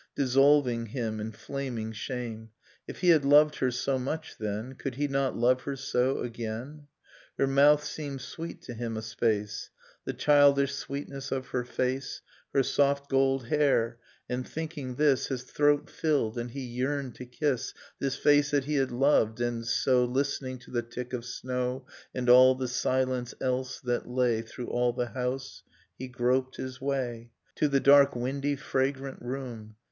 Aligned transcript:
Dissolving 0.15 0.87
him 0.87 1.19
in 1.19 1.31
flaming 1.31 1.91
shame... 1.91 2.49
If 2.87 3.01
he 3.01 3.09
had 3.09 3.23
loved 3.23 3.57
her 3.57 3.69
so 3.69 3.99
much 3.99 4.35
then, 4.39 4.73
Could 4.73 4.95
he 4.95 5.07
not 5.07 5.37
love 5.37 5.61
her 5.61 5.75
so 5.75 6.21
again? 6.21 6.87
Her 7.37 7.45
mouth 7.45 7.83
seemed 7.83 8.21
sweet 8.21 8.63
to 8.63 8.73
him 8.73 8.97
a 8.97 9.03
space: 9.03 9.69
The 10.05 10.13
childish 10.13 10.73
sweetness 10.73 11.31
of 11.31 11.49
her 11.49 11.63
face: 11.63 12.23
Her 12.51 12.63
soft 12.63 13.11
gold 13.11 13.49
hair; 13.49 13.99
and 14.27 14.47
thinking 14.47 14.95
this 14.95 15.27
His 15.27 15.43
throat 15.43 15.87
filled, 15.87 16.35
and 16.35 16.49
he 16.49 16.65
yearned 16.65 17.13
to 17.17 17.25
kiss 17.27 17.71
This 17.99 18.15
face 18.15 18.49
that 18.49 18.65
he 18.65 18.77
had 18.77 18.89
loved, 18.91 19.39
and 19.39 19.67
so,— 19.67 20.03
Listening 20.05 20.57
to 20.61 20.71
the 20.71 20.81
tick 20.81 21.13
of 21.13 21.25
snow, 21.25 21.85
And 22.11 22.27
all 22.27 22.55
the 22.55 22.67
silence, 22.67 23.35
else, 23.39 23.79
that 23.81 24.09
lay 24.09 24.41
Through 24.41 24.69
all 24.69 24.93
the 24.93 25.09
house,— 25.09 25.61
he 25.99 26.07
groped 26.07 26.55
his 26.55 26.81
way 26.81 26.95
[lOO] 26.97 27.01
Dust 27.03 27.07
in 27.07 27.29
Starlight 27.43 27.55
To 27.57 27.67
the 27.67 27.79
dark 27.79 28.15
windy 28.15 28.55
fragrant 28.55 29.21
room. 29.21 29.75